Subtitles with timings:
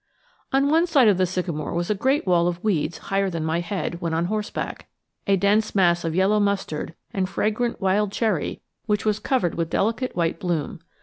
[0.51, 3.59] On one side of the sycamore was a great wall of weeds higher than my
[3.59, 4.87] head when on horseback;
[5.27, 10.15] a dense mass of yellow mustard, and fragrant wild celery which was covered with delicate
[10.15, 10.79] white bloom.